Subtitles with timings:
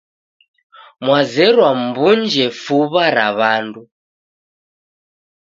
[1.05, 3.81] Mwazerwa mw'unje fuw'a ra w'andu,